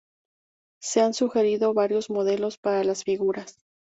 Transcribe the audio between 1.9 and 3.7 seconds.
modelos para las figuras.